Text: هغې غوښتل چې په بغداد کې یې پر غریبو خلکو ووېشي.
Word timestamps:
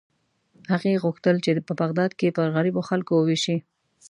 هغې 0.71 1.01
غوښتل 1.03 1.35
چې 1.45 1.51
په 1.67 1.73
بغداد 1.81 2.11
کې 2.17 2.25
یې 2.27 2.35
پر 2.37 2.47
غریبو 2.55 2.87
خلکو 2.89 3.11
ووېشي. 3.15 3.57